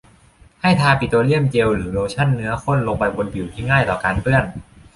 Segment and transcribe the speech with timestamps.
[0.61, 4.43] ให้ทาปิโตรเลียมเจลหรือโลชั่นเนื้อข้นลงไปบนผิวที่ง่ายต่อการเปื้อน